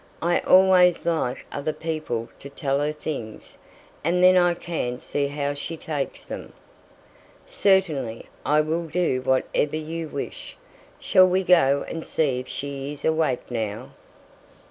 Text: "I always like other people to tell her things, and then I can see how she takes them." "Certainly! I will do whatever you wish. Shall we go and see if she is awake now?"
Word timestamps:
"I 0.23 0.39
always 0.39 1.05
like 1.05 1.45
other 1.51 1.73
people 1.73 2.29
to 2.39 2.49
tell 2.49 2.79
her 2.79 2.91
things, 2.91 3.59
and 4.03 4.23
then 4.23 4.35
I 4.35 4.55
can 4.55 4.97
see 4.97 5.27
how 5.27 5.53
she 5.53 5.77
takes 5.77 6.25
them." 6.25 6.53
"Certainly! 7.45 8.25
I 8.43 8.61
will 8.61 8.87
do 8.87 9.21
whatever 9.21 9.75
you 9.75 10.07
wish. 10.09 10.57
Shall 10.99 11.27
we 11.27 11.43
go 11.43 11.85
and 11.87 12.03
see 12.03 12.39
if 12.39 12.47
she 12.47 12.91
is 12.91 13.05
awake 13.05 13.51
now?" 13.51 13.91